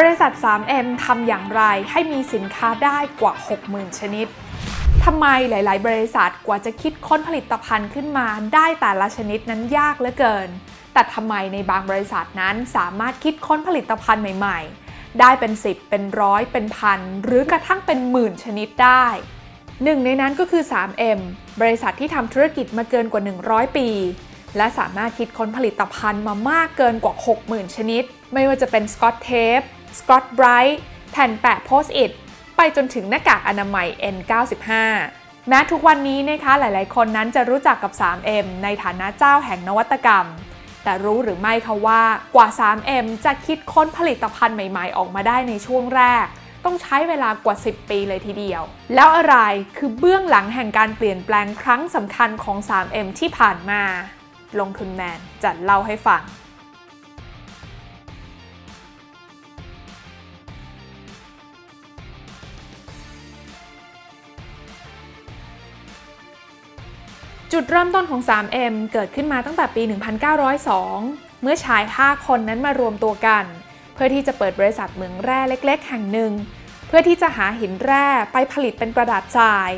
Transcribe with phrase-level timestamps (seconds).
[0.08, 3.34] ริษัท 3M ทำอย่างไรให้มีสินค้าได้กว่า
[3.66, 4.26] 60,000 ชนิด
[5.04, 10.48] ทำไมหลาย ๆ บริษัทกว่าจะคิดค้นผลิตภัณฑ์ขึ้นมาได้แต่ละชนิดนั้นยากเหลือเกิน
[10.92, 14.58] แต่ทำไมในบางบริษัทนั้นสามารถคิดค้นผลิตภัณฑ์ใหม่
[14.90, 19.06] ๆ ได้เป็น 10 เป็นร้อยเป็นพันหรือกระทั่งเป็นหมื่นชนิดได้
[19.84, 21.20] หนึ่งในนั้นก็คือ 3M
[21.60, 23.88] บริษัทที่ทำธุรกิจมาเกินกว่า 100 ปี
[24.56, 27.14] และสามารถคิดค้นผลิตภัณฑ์มามากเกินกว่า
[27.46, 28.02] 60,000 ชนิด
[28.32, 29.60] ไม่ว่าจะเป็นสกอตเทป
[29.98, 30.80] สกอตไบรท์
[31.12, 32.10] แผ่นแปะโพสต์อิท
[32.56, 34.70] ไปจนถึงหน้ากากอนามัย N95
[35.48, 40.26] แม้ทุกวันนี้นะคะหลายๆ คนนั้นจะรู้จักกับ 3M ในฐานะเจ้าแห่งนวัตกรรม
[40.84, 42.02] แต่รู้หรือไม่คะว่า
[42.34, 46.26] กว่า 3M จะคิดค้นผลิตภัณฑ์ใหม่ๆ ออกมาได้ในช่วงแรก
[46.64, 48.62] ต้องใช้เวลากว่า 10 ปีเลยทีเดียว
[48.94, 49.36] แล้วอะไร
[49.76, 53.82] คือเบื้องหลังแห่งการเปลี่ยนแปลงครั้งสำคัญของ 3M ที่ผ่านมา
[54.60, 56.22] ลงทุนแมนจะเล่าให้ฟัง
[67.52, 69.82] จุดเริ่มต้นของ 3M เกิดขึ้นมาตั้งแต่ปี
[70.62, 73.44] 1902 เมื่อชาย 5 คนนั้นมารวมตัวกัน
[73.94, 76.32] เพื่อที่จะเปิดบริษัทเหมืองแร่เล็ก ๆ แห่งหนึ่ง
[76.88, 79.70] เพื่อที่จะหาหินแร่ไปผลิตเป็นกระดาษทราย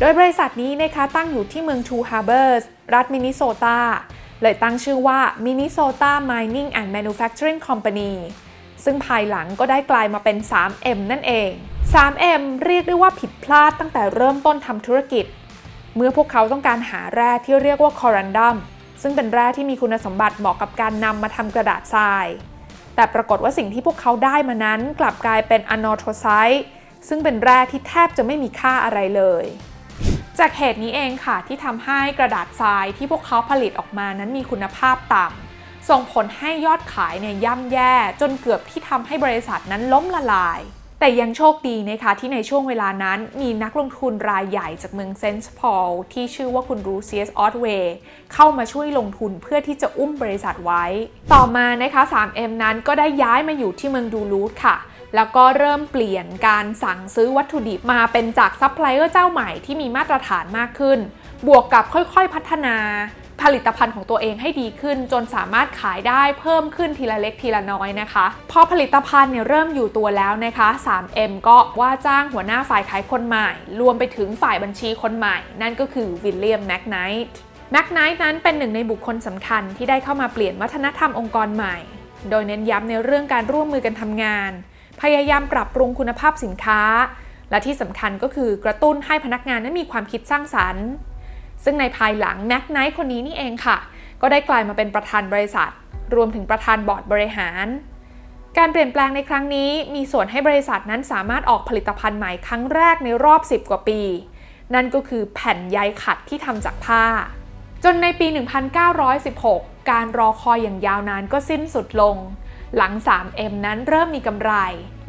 [0.00, 2.62] โดยบริษัทนี้นะคะตั้งอยู่ที่เมือง Two Harbors
[2.94, 3.80] รัฐมินนิโซตา
[4.42, 8.12] เลยตั้งชื่อว่า Minnesota Mining and Manufacturing Company
[8.84, 11.50] ซึ่งภายหลังก็ได้กลายมาเป็น 3M นั่นเอง
[11.94, 15.24] 3M เรียกได้ว่าผิดพลาดตั้งแต่เริ่มต้นทำธุรกิจ
[15.96, 18.56] เมื่อพวกเขาต้องการหาแร่ที่เรียกว่าคอรันดัม
[19.02, 22.26] ซึ่งเป็นแร่ที่มีคุณสมบัติเหมาะกับการนำมาทำกระดาษทราย
[22.94, 26.64] แต่ปรากฏว่าสิ่งที่พวกเขาได้มานั้นกลับกลายเป็นอะนอโทไซต์
[27.08, 29.44] ซึ่งเป็นแร่ที่แทบจะไม่มีค่าอะไรเลย
[30.38, 40.60] จากเหตุนี้เองค่ะที่ทำให้กระดาษทรายที่พวกเขาผลิตออกมานั้นมีคุณภาพต่ำส่งผลให้ยอดขายเนี่ยย่ำแย่จนเกือบที่ทำให้บริษัทนั้นล้มละลาย
[41.00, 47.94] แต่ยังโชคดีนะคะที่ในช่วงเวลานั้นมีนักลงทุนรายใหญ่จากเมืองเซนต์พอลที่ชื่อว่าคุณรูเซียสออตเวย์
[48.32, 50.84] เข้ามาช่วยลงทุนเพื่อที่จะอุ้มบริษัทไว้
[51.32, 54.76] ต่อมานะคะ 3M นั้นก็ได้ย้ายมาอยู่ที่เมืองดูลูธค่ะ
[55.14, 60.98] แล้วก็เริ่มเปลี่ยนการสั่งซื้อวัตถุดิบมาเป็นจากซัพพลายเออร์เจ้าใหม่ที่มีมาตรฐานมากขึ้น
[61.46, 62.76] บวกกับค่อยๆพัฒนา
[63.42, 73.48] ผลิตภัณฑ์ของตัวเองให้ดีขึ้น จนสามารถขายได้เพิ่มขึ้นทีละเล็กทีละน้อยนะคะพอผลิตภัณฑ์เนี่ยเริ่มอยู่ตัวแล้วนะคะ 3M ก็ว่าจ้างหัวหน้าฝ่ายขายคนใหม่
[73.80, 77.36] รวมไปถึงฝ่ายบัญชีคนใหม่ นั่นก็คือวิลเลียมแมกไนท์
[77.72, 81.76] แมกไนท์นั้นเป็นหนึ่งในบุคคลสำคัญที่ได้เข้ามาเปลี่ยนวัฒนธรรมองค์กรใหม่
[82.30, 84.50] โดยเน้นย้ำในเรื่องการร่วมมือกันทำงาน
[85.02, 86.82] พยายามปรับปรุงคุณภาพสินค้า
[87.50, 90.86] และที่สำคัญก็คือกระตุ้นให้พนักงานนั้นมีความคิดสร้างสรรค์
[91.64, 93.78] ซึ่งในภายหลังแม็กไนท์คนนี้นี่เองค่ะ
[94.20, 95.70] ก็ได้กลายมาเป็นประธานบริษัท
[96.14, 97.66] รวมถึงประธานบอร์ดบริหาร
[98.58, 104.00] การเปลี่ยนแปลงในครั้งนี้ มีส่วนให้บริษัทนั้นสามารถออกผลิตภัณฑ์ใหม่ครั้งแรกในรอบ 10 กว่าปี
[104.74, 107.04] นั่นก็คือแผ่นใยขัดที่ทำจากผ้า
[107.84, 108.26] จนในปี
[109.08, 112.16] 1916 การรอคอยอย่างยาวนานก็สิ้นสุดลง
[112.76, 114.52] หลัง 3M นั้นเริ่มมีกำไร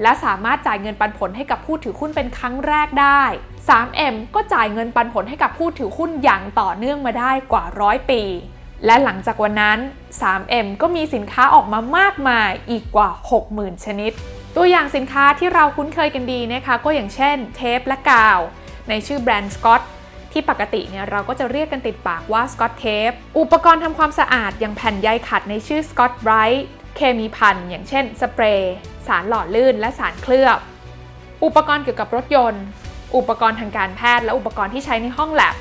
[0.02, 3.24] และสามารถจ่ายเงินปันผลให้กับผู้ถือหุ้นเป็นครั้งแรกได้
[3.70, 8.22] 3M ก็จ่ายเงินปันผลให้กับผู้ถือหุ้นอย่างต่อเนื่องมาได้กว่าร้อยปี
[8.86, 9.80] และหลังจากวันนั้น
[10.22, 13.09] 3M ก็มีสินค้าออกมามากมายอีกกว่า
[13.48, 14.12] 60,000 ชนิด
[14.56, 18.40] ตัวอย่างสินค้าที่เราคุ้นเคยกันดีนะคะ ก็อย่างเช่น เทปและกาว
[18.90, 19.81] ในชื่อแบรนด์สกอต
[20.31, 26.68] ที่ปกติเนี่ยเราก็จะเรียกกันติดปากว่าสกอตเทป อุปกรณ์ทำความสะอาดอย่างแผ่นใยขัดในชื่อสกอตไบรท์
[27.00, 28.76] เคมีพันอย่างเช่นสเปรย์
[29.08, 30.60] สารหล่อลื่น และสารเคลือบ
[31.44, 32.64] อุปกรณ์เกี่ยวกับรถยนต์
[33.16, 35.56] อุปกรณ์ทางการแพทย์ และอุปกรณ์ที่ใช้ในห้องแลบ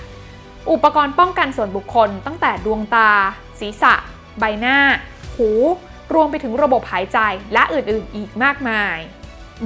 [0.72, 3.10] อุปกรณ์ป้องกันส่วนบุคคล ตั้งแต่ดวงตา
[3.60, 3.94] ศีรษะ
[4.38, 4.78] ใบหน้า
[5.36, 5.50] หู
[6.14, 7.18] รวมไปถึงระบบหายใจ
[7.52, 8.96] และอื่นๆ อีกมากมาย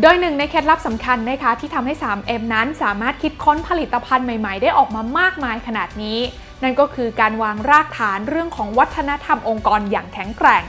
[0.00, 6.18] โดยหนึ่งในเคล็ดลับสำคัญนะคะที่ทำให้ 3M นั้นสามารถคิดค้นผลิตภัณฑ์ใหม่ๆ ได้ออกมามากมายขนาดนี้
[6.62, 10.64] นั่นก็คือการวางรากฐานเรื่องของวัฒนธรรมองค์กรอย่างแข็งแกร่ง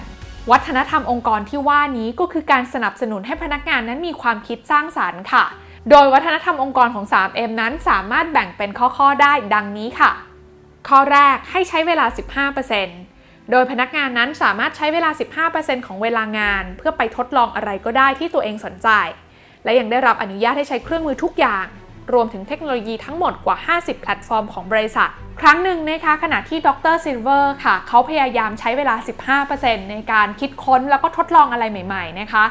[0.51, 5.43] วัฒนธรรมองค์กรที่ว่านี้ก็คือการสนับสนุนให้พนักงานนั้นมีความคิดสร้างสารรค์ค่ะ
[5.89, 10.11] โดยวัฒนธรรมองค์กรของ 3M นั้นสามารถแบ่งเป็นข้อๆได้ดังนี้ค่ะ
[10.87, 12.05] ข้อแรกให้ใช้เวลา
[12.77, 15.09] 15%โดยพนักงานนั้นสามารถใช้เวลา
[15.49, 18.89] 15%ของเวลางาน เพื่อไปทดลองอะไรก็ได้ที่ตัวเองสนใจ
[19.63, 21.65] และยังได้รับอนุญาตให้ใช้เครื่องมือทุกอย่าง
[22.13, 25.09] รวมถึงเทคโนโลยีทั้งหมดกว่า 50 แพลตฟอร์มของบริษัท
[25.41, 28.95] ครั้งหนึ่งนะคะขณะที่ดรซิลเวอร์ค่ะ เขาพยายามใช้เวลา
[29.43, 32.43] 15%ในการคิดค้นแล้วก็ทดลองอะไรใหม่ๆนะคะ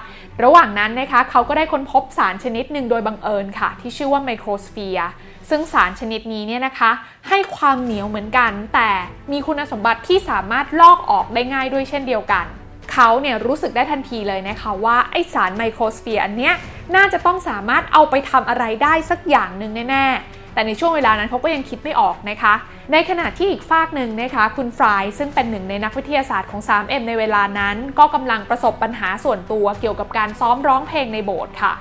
[0.44, 5.10] ระหว่างนั้นนะคะเขาก็ได้ค้นพบสารชนิดหนึ่งโดยบังเอิญค่ะ ที่ชื่อว่า microsphere
[5.50, 6.90] ซึ่งสารชนิดนี้เนี่ยนะคะ
[7.28, 8.90] ให้ความเหนียวเหมือนกัน แต่
[9.32, 12.46] มีคุณสมบัติที่สามารถลอกออกได้ง่ายด้วยเช่นเดียวกัน
[12.92, 16.54] เขาเนี่ยรู้สึกได้ทันทีเลยนะคะว่าไอสารไมโครสเฟียร์อันเนี้ย
[16.96, 22.54] น่าจะต้องสามารถเอาไปทำอะไรได้สักอย่างหนึ่งแน่ๆ แต่ในช่วงเวลานั้นเขาก็ยังคิดไม่ออกนะคะ
[22.92, 31.72] ในขณะที่อีกฝากหนึ่งนะคะคุณฟรายซึ่งเป็นหนึ่งในนักวิทยาศาสตร์ของ 3M ในเวลานั้น ก็กำลังประสบปัญหาส่วนตัวเกี่ยวกับการซ้อมร้องเพลงในโบสถ์ค่ะ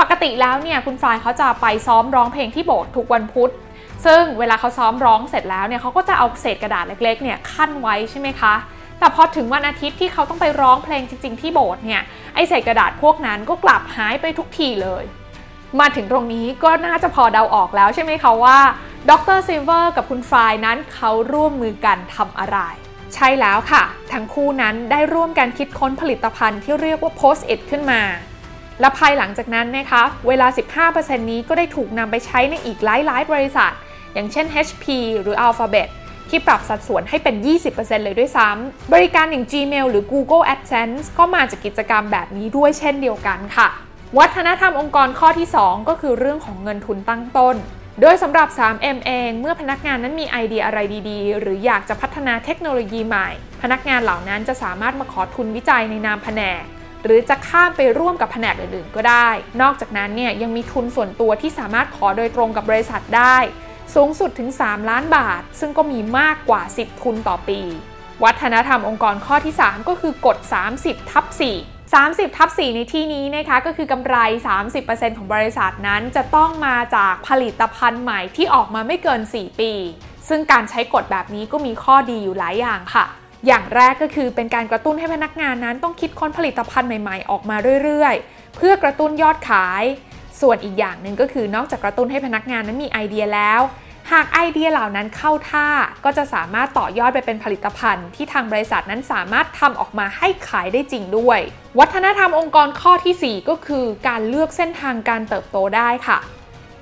[0.00, 3.52] ปกติแล้วเนี่ยคุณฟรายเขาจะไปซ้อมร้องเพลงที่โบสถ์ทุกวันพุธ
[4.06, 8.54] ซึ่งเวลาเขาซ้อมร้องเสร็จแล้วเนี่ยเขาก็จะเอาเศษกระดาษเล็กๆเนี่ยขั้นไว้ใช่ไหมคะ
[9.02, 12.02] แต่พอถึงวันอาทิตย์ที่เขาต้องไปร้องเพลงจริง ๆ ที่โบสถ์เนี่ย
[12.34, 15.04] ไอเศษกระดาษพวกนั้นก็กลับหายไปทุกทีเลย
[15.80, 18.58] มาถึงตรงนี้ก็น่าจะพอเดาออกแล้วใช่ไหมคะว่า
[19.10, 22.58] ดรซิลเวอร์กับคุณฟรายนั้นเขาร่วมมือกันทำอะไร
[23.14, 23.82] ใช่แล้วค่ะ
[24.12, 28.02] ทั้งคู่นั้นได้ร่วมกันคิดค้นผลิตภัณฑ์ที่เรียกว่า Post-it ขึ้นมา
[28.80, 30.46] และภายหลังจากนั้นนะคะเวลา
[30.88, 33.72] 15%นี้ก็ได้ถูกนำไปใช้ในอีกหลายๆ บริษัท
[34.14, 34.84] อย่างเช่น HP
[35.20, 35.88] หรือ Alphabet
[36.32, 37.36] ที่ปรับสัดส่วนให้เป็น
[37.70, 43.68] 20%เลยด้วยซ้ำบริการอย่าง Gmail หรือ Google AdSense ก็มาจากกิจกรรมแบบนี้ด้วยเช่นเดียวกันค่ะ
[44.18, 47.56] วัฒนธรรมองค์กรข้อที่ 2 ก็คือเรื่องของเงินทุนตั้งต้น
[48.00, 50.78] โดยสำหรับ 3M เอง เมื่อพนักงานนั้นมีไอเดียอะไร
[51.10, 53.28] ดีๆ หรืออยากจะพัฒนาเทคโนโลยีใหม่
[53.62, 56.62] พนักงานเหล่านั้นจะสามารถมาขอทุนวิจัยในนามแผนก
[57.04, 59.28] หรือจะข้ามไปร่วมกับแผนกอื่นๆ ก็ได้
[59.62, 63.36] นอกจากนั้นเนี่ยยังมีทุนส่วนตัวที่สามารถขอโดยตรงกับบริษัทได้
[63.94, 67.60] สูงสุดถึง 3 ล้านบาท ซึ่งก็มีมากกว่า 10 ทุนต่อปี
[68.24, 70.38] วัฒนธรรมองค์กรข้อที่ 3 ก็คือกฎ
[70.74, 74.16] 30 ทับ 4 30ทับ4ในที่นี้นะคะก็คือกำไร
[74.68, 79.72] 30%ของบริษัทนั้นจะต้องมาจากผลิตภัณฑ์ใหม่ที่ออกมาไม่เกิน 4 ปี
[80.28, 83.04] ซึ่งการใช้กฎแบบนี้ก็มีข้อดีอยู่หลายอย่างค่ะ
[83.46, 89.84] อย่างแรกก็คือเป็นการกระตุ้นให้พนักงานนั้นต้องคิดค้นผลิตภัณฑ์ใหม่ๆ ออกมาเรื่อยๆ เพื่อกระตุ้นยอดขาย
[90.42, 93.60] ส่วนอีกอย่างหนึ่งก็คือนอกจากกระตุ้นให้พนักงานนั้นมีไอเดียแล้ว
[94.12, 95.68] หากไอเดียเหล่านั้นเข้าท่า
[96.04, 101.40] ก็จะสามารถต่อยอดไปเป็นผลิตภัณฑ์ ที่ทางบริษัทนั้นสามารถทำออกมาให้ขายได้จริงด้วย
[101.78, 106.18] วัฒนธรรมองค์กรข้อที่ 4 ก็คือ การเลือกเส้นทางการเติบโตได้ค่ะ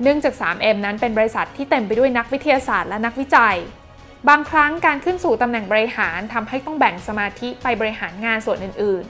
[0.02, 3.56] เนื่องจาก 3M นั้นเป็นบริษัทที่เต็มไปด้วยนักวิทยาศาสตร์และนักวิจัย
[4.28, 9.04] บางครั้งการขึ้นสู่ตำแหน่งบริหารทำให้ต้องแบ่งสมาธิไปบริหารงานส่วนอื่น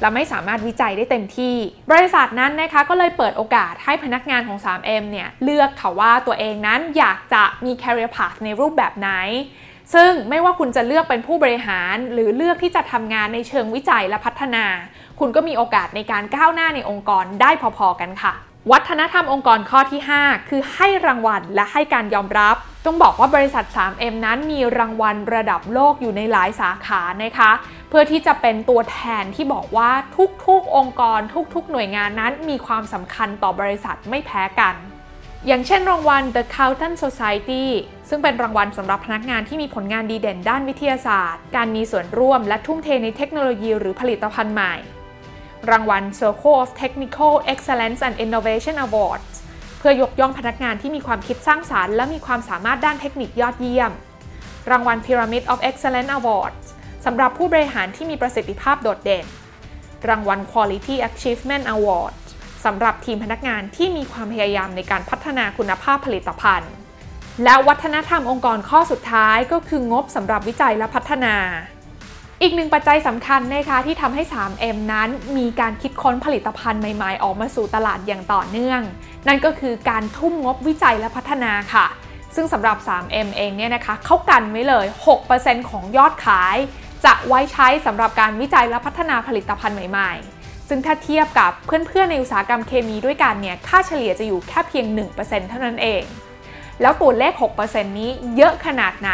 [0.00, 1.56] เราไม่สามารถวิจัยได้เต็มที่
[1.92, 9.10] บริษัทนั้นนะคะก็เลยเปิดโอกาสให้พนักงานของ 3M เนี่ยเลือกค่ะว่าตัวเองนั้นอยากจะมี career path ในรูปแบบไหน
[9.94, 14.64] ซึ่งไม่ว่าคุณจะเลือกเป็นผู้บริหาร หรือเลือกที่จะทำงานในเชิงวิจัยและพัฒนา
[15.20, 18.34] คุณก็มีโอกาสในการก้าวหน้าในองค์กรได้พอๆกันค่ะ
[18.72, 22.56] วัฒนธรรมองค์กรข้อที่ 5 คือให้รางวัลและให้การยอมรับ
[22.86, 27.50] ต้องบอกว่าบริษัท 3M นั้นมีรางวัลระดับโลกอยู่ในหลายสาขานะคะ
[27.88, 29.90] เพื่อที่จะเป็นตัวแทนที่บอกว่า
[30.46, 31.20] ทุกๆ องค์กร
[31.54, 34.74] ทุกๆ หน่วยงานนั้นมีความสำคัญต่อบริษัทไม่แพ้กัน
[35.46, 37.64] อย่างเช่นรางวัล The Carlton Society
[38.08, 44.74] ซึ่งเป็นรางวัลสำหรับพนักงานที่มีผลงานดีเด่นด้านวิทยาศาสตร์ การมีส่วนร่วมและทุ่มเทในเทคโนโลยีหรือผลิตภัณฑ์ใหม่
[45.70, 49.34] รางวัล Circle of Technical Excellence and Innovation Awards
[49.78, 53.92] เพื่อยกย่องพนักงานที่มีความคิดสร้างสารรค์และมีความสามารถด้านเทคนิคยอดเยี่ยม
[54.70, 56.66] รางวัล Pyramid of Excellence Awards
[57.04, 59.26] สำหรับผู้บริหารที่มีประสิทธิภาพโดดเด่น
[60.08, 62.14] รางวัล Quality Achievement Award
[62.64, 66.72] สำหรับทีมพนักงานที่มีความพยายามในการพัฒนาคุณภาพผลิตภัณฑ์
[67.44, 71.34] และวัฒนธรรมองค์กรข้อสุดท้ายก็คืองบสำหรับวิจัยและพัฒนา
[72.42, 78.80] อีกหนึ่งปัจจัยสำคัญนะคะที่ทำให้ 3M นั้นมีการคิดค้นผลิตภัณฑ์ใหม่ๆ ออกมาสู่ตลาดอย่างต่อเนื่อง
[79.28, 81.86] นั่นก็คือการทุ่มงบวิจัยและพัฒนาค่ะ
[82.34, 84.86] ซึ่งสำหรับ 3M เองเนี่ยนะคะเขากันไว้เลย
[85.28, 86.56] 6%ของยอดขาย
[87.04, 94.86] จะไว้ใช้สำหรับการวิจัยและพัฒนาผลิตภัณฑ์ใหม่ๆ ซึ่งถ้าเทียบกับเพื่อนๆในอุตสาหกรรมเคมีด้วยกันเนี่ยค่าเฉลี่ยจะอยู่แค่เพียง
[95.18, 96.02] 1%เท่านั้นเอง
[96.80, 99.10] แล้วตัวเลข 6%นี้เยอะขนาดไหน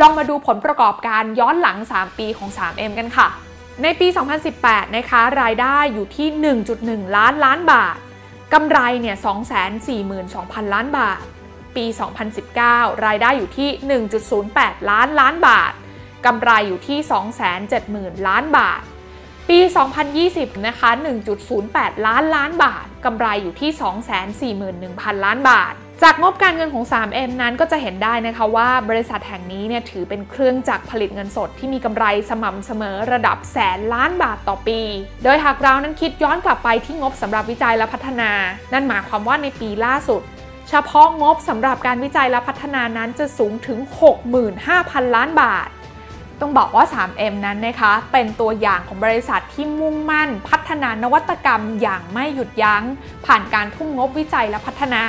[0.00, 3.28] ลองมาดูผลประกอบการย้อนหลัง 3 ปีของ 3M กันค่ะ
[3.82, 4.06] ในปี
[4.52, 6.28] 2018 นะคะ รายได้อยู่ที่
[6.72, 7.96] 1.1 ล้านล้านบาท
[8.52, 9.16] กำไรเนี่ย
[9.94, 11.22] 242,000 ล้านบาท
[11.76, 11.84] ปี
[12.44, 13.70] 2019 รายได้อยู่ที่
[14.30, 15.72] 1.08 ล้านล้านบาท
[16.26, 16.98] กำไรอยู่ที่
[17.62, 18.82] 270,000 ล้านบาท
[19.48, 19.58] ปี
[20.12, 20.90] 2020 นะคะ
[21.48, 23.70] 1.08 ล้านล้านบาท กำไรอยู่ที่
[24.64, 34.80] 241,000 ล้านบาท จากงบการเงินของ 3M นั้นก็จะเห็นได้นะคะว่าบริษัทแห่งนี้เนี่ยถือเป็นเครื่องจักรผลิตเงินสดที่มีกำไรสม่ำเสมอระดับแสนล้านบาทต่อปี
[35.24, 38.30] โดยหากเรานั้นคิดย้อนกลับไปที่งบสำหรับวิจัยและพัฒนา
[38.72, 40.22] นั่นหมายความว่าในปีล่าสุด
[40.68, 43.78] เฉพาะงบสำหรับการวิจัยและพัฒนานั้นจะสูงถึง
[44.46, 45.68] 65,000 ล้านบาท
[46.40, 52.82] ต้องบอกว่า 3M นั้นนะคะเป็นตัวอย่างของบริษัทที่มุ่งมั่น พัฒนานวัตกรรมอย่างไม่หยุดยัง้ง
[53.26, 55.04] ผ่านการทุ่มงบวิจัยและพัฒนา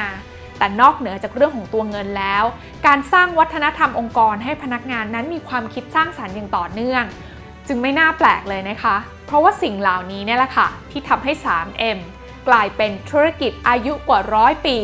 [0.58, 2.44] แต่นอกเหนือจากเรื่องของตัวเงินแล้ว
[2.86, 7.04] การสร้างวัฒนธรรมองค์กรให้พนักงานนั้นมีความคิดสร้างสารรค์อย่างต่อเนื่อง
[7.68, 8.96] จึงไม่น่าแปลกเลยนะคะ
[9.26, 12.00] เพราะว่าสิ่งเหล่านี้เนี่ยแหละค่ะ ที่ทำให้ 3M
[12.48, 14.78] กลายเป็นธุรกิจอายุกว่าร้อยปี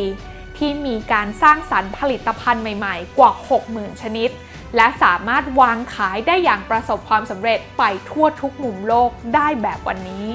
[0.58, 3.30] ที่มีการสร้างสรรค์ผลิตภัณฑ์ใหม่ๆ กว่า
[3.66, 4.30] 60,000 ชนิด
[4.76, 10.26] และสามารถวางขายได้อย่างประสบความสำเร็จไปทั่วทุกมุมโลกได้แบบวันนี้